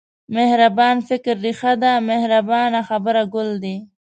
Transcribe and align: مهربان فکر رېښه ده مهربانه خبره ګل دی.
مهربان 0.35 0.95
فکر 1.09 1.35
رېښه 1.45 1.73
ده 1.81 1.91
مهربانه 2.09 2.79
خبره 2.89 3.23
ګل 3.33 3.49
دی. 3.63 3.75